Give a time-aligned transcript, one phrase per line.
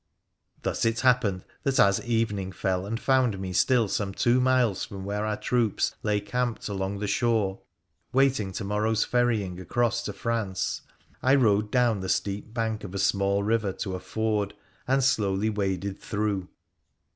[0.63, 5.05] Thus it happened that as evening fell and found me still some two miles from
[5.05, 7.59] where our troops lay camped along the shore,
[8.11, 10.81] waiting to morrow's ferrying across to France,
[11.21, 14.55] I rode down the steep bank of a small river to a ford,
[14.87, 16.47] and slowly waded through.